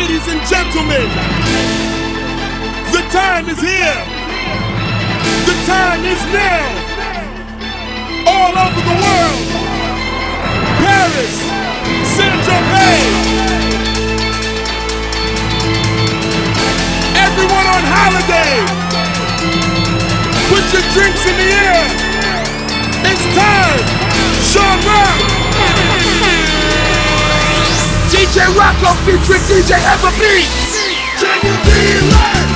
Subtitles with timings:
[0.00, 1.08] Ladies and gentlemen,
[2.90, 4.00] the time is here.
[5.44, 6.64] The time is now.
[8.26, 9.44] All over the world.
[10.80, 11.36] Paris,
[12.16, 13.12] Saint-Tropez.
[17.20, 18.56] Everyone on holiday.
[20.48, 21.84] Put your drinks in the air.
[23.04, 23.84] It's time.
[24.48, 25.29] Sean Rock.
[28.10, 30.50] DJ Rocco featuring DJ Everbeat.
[31.20, 32.49] Can you feel it?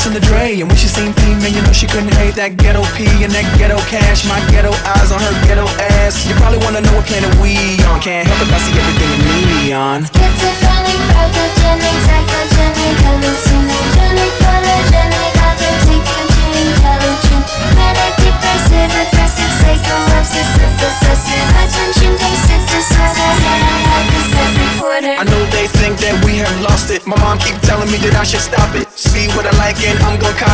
[0.00, 2.56] Listen to Dre, and when she seen P, man, you know she couldn't hate that
[2.56, 4.24] ghetto P and that ghetto cash.
[4.24, 5.68] My ghetto eyes on her ghetto
[6.00, 6.24] ass.
[6.24, 8.00] You probably wanna know what planet we on.
[8.00, 9.20] Can't help it, I see everything in
[9.68, 10.08] neon.
[10.08, 14.32] Schizophrenic, pathogenic, psychogenic, hallucinogenic,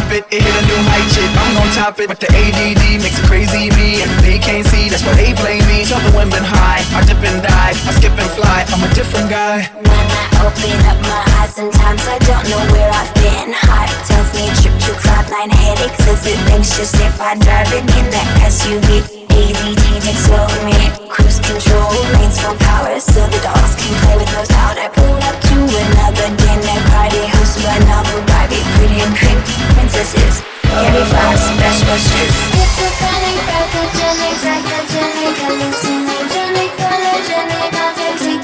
[0.06, 0.24] Cop it.
[0.30, 1.26] It hit a new height, shit.
[1.34, 2.06] I'm gon' top it.
[2.06, 4.88] But the ADD makes it crazy me, and they can't see.
[4.88, 5.82] That's why they blame me.
[5.82, 6.86] Tell the women high.
[6.94, 7.74] I dip and dive.
[7.74, 8.62] I skip and fly.
[8.70, 9.66] I'm a different guy.
[9.74, 13.50] When I open up my eyes, sometimes I don't know where I've been.
[13.50, 14.94] Heart tells me trip to
[15.36, 16.06] cloudline headaches.
[16.06, 19.04] Is it anxious if I drive it in that SUV?
[19.28, 20.76] ADD takes over me.
[21.08, 24.78] Cruise control, lanes full power, so the dogs can play with those out.
[24.78, 29.38] I pulled up to another dinner party, hosted by novel Barbie, pretty and cream
[29.76, 30.42] princesses.
[30.62, 32.32] Carry flowers, best wishes.
[32.52, 38.40] Schizophrenic, pathogenic, psychogenic, hallucinogenic, polygenic, authentic,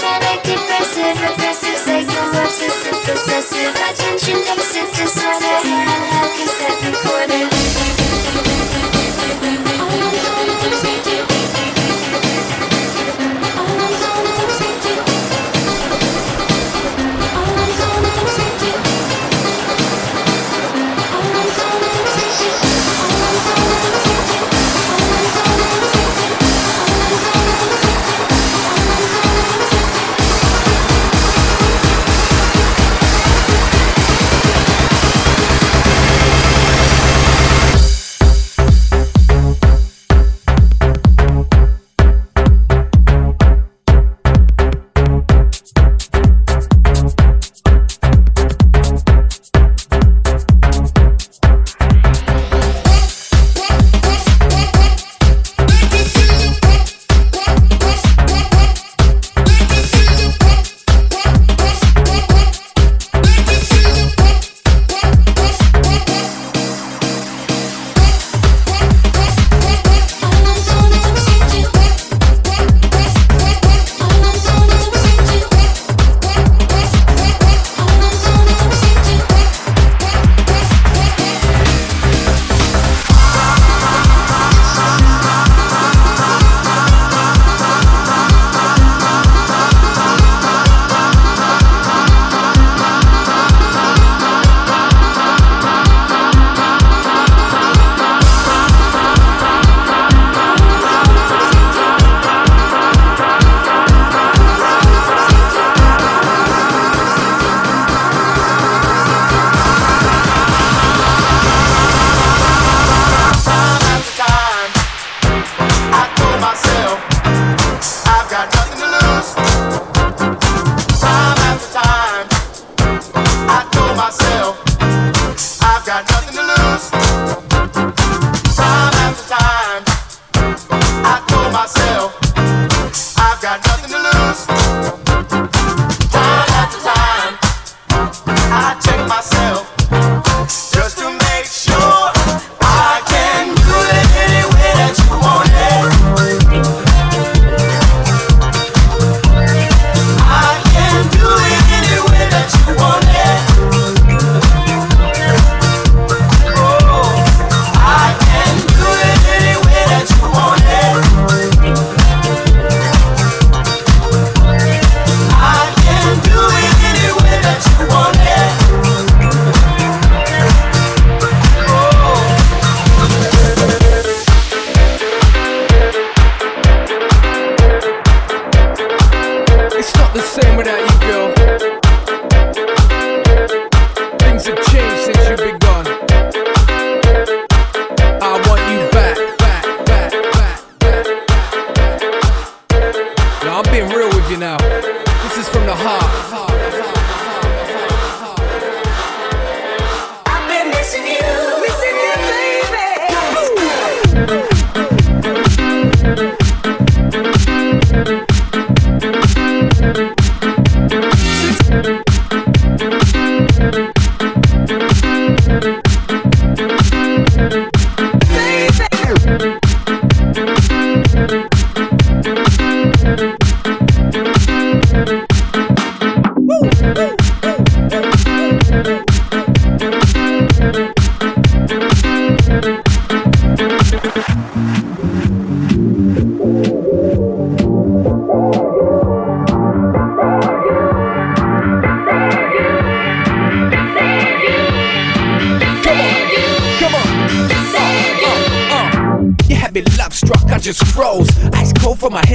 [0.00, 1.83] manic, depressive, psycho,
[3.14, 7.63] obsessive, attention deficit disorder, handheld cassette recorder.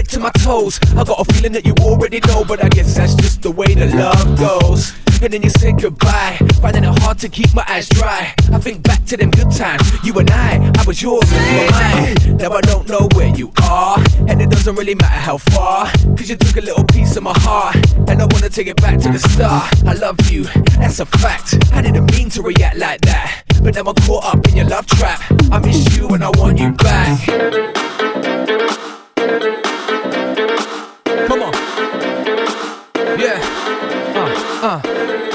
[0.09, 0.79] To my toes.
[0.97, 3.73] I got a feeling that you already know, but I guess that's just the way
[3.73, 4.93] the love goes.
[5.21, 8.33] And then you said goodbye, finding it hard to keep my eyes dry.
[8.53, 11.57] I think back to them good times, you and I, I was yours and you
[11.61, 12.37] were mine.
[12.37, 15.91] Now I don't know where you are, and it doesn't really matter how far.
[16.15, 17.75] Cause you took a little piece of my heart,
[18.07, 19.83] and I wanna take it back to the start.
[19.85, 20.45] I love you,
[20.79, 21.55] that's a fact.
[21.73, 24.85] I didn't mean to react like that, but now I'm caught up in your love
[24.87, 25.21] trap.
[25.51, 27.19] I miss you and I want you back.
[34.61, 35.28] Uh,